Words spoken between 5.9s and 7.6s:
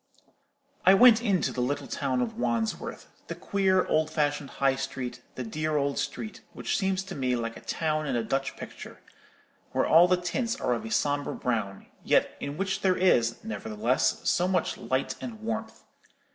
street, which seems to me like a